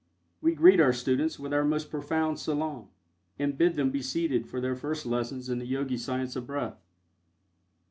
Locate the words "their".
4.59-4.75